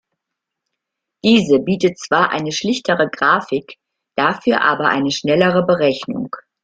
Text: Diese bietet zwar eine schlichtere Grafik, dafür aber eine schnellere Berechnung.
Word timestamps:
Diese 1.23 1.59
bietet 1.59 1.99
zwar 1.99 2.31
eine 2.31 2.51
schlichtere 2.51 3.07
Grafik, 3.07 3.77
dafür 4.15 4.61
aber 4.63 4.87
eine 4.89 5.11
schnellere 5.11 5.63
Berechnung. 5.63 6.35